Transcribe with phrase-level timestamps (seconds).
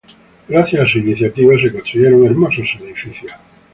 [0.49, 3.33] Gracias a su iniciativa se construyeron hermosos edificios.